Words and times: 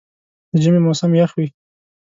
د 0.51 0.53
ژمي 0.63 0.79
موسم 0.85 1.11
یخ 1.21 1.31
وي. 1.37 1.47